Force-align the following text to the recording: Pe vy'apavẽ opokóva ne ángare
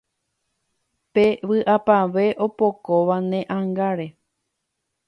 Pe 1.13 1.25
vy'apavẽ 1.47 2.27
opokóva 2.45 3.17
ne 3.29 3.39
ángare 3.57 4.07